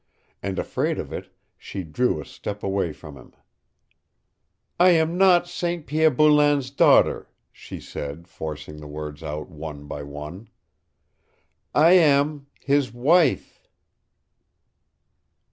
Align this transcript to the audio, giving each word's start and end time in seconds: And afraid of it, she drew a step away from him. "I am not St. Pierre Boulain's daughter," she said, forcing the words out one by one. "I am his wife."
And 0.41 0.57
afraid 0.57 0.97
of 0.97 1.13
it, 1.13 1.29
she 1.59 1.83
drew 1.83 2.19
a 2.19 2.25
step 2.25 2.63
away 2.63 2.91
from 2.91 3.15
him. 3.15 3.33
"I 4.79 4.89
am 4.97 5.15
not 5.15 5.47
St. 5.47 5.85
Pierre 5.85 6.09
Boulain's 6.09 6.71
daughter," 6.71 7.29
she 7.51 7.79
said, 7.79 8.27
forcing 8.27 8.77
the 8.77 8.87
words 8.87 9.21
out 9.21 9.49
one 9.49 9.85
by 9.85 10.01
one. 10.01 10.49
"I 11.75 11.91
am 11.91 12.47
his 12.61 12.91
wife." 12.91 13.67